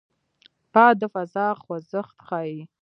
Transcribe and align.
باد 0.73 0.95
د 1.01 1.03
فضا 1.13 1.47
خوځښت 1.61 2.15
ښيي 2.27 2.59